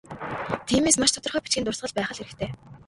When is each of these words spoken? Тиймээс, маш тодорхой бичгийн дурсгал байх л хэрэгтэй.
Тиймээс, 0.67 0.97
маш 0.99 1.11
тодорхой 1.13 1.43
бичгийн 1.43 1.65
дурсгал 1.65 1.93
байх 1.95 2.09
л 2.13 2.17
хэрэгтэй. 2.19 2.49